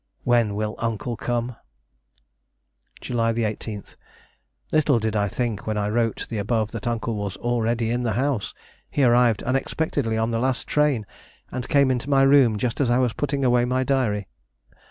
[0.23, 1.57] When will Uncle come?
[3.01, 3.83] "July 18.
[4.71, 8.13] Little did I think when I wrote the above that Uncle was already in the
[8.13, 8.55] house.
[8.89, 11.05] He arrived unexpectedly on the last train,
[11.51, 14.27] and came into my room just as I was putting away my diary.